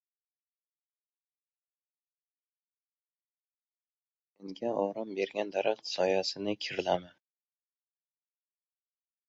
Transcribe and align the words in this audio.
•Senga 4.39 4.71
orom 4.87 5.13
bergan 5.21 5.55
daraxt 5.59 5.93
soyasini 5.99 6.57
kirlama. 6.67 7.15